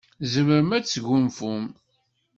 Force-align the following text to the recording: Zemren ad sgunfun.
Zemren 0.31 0.69
ad 0.77 0.85
sgunfun. 0.87 1.63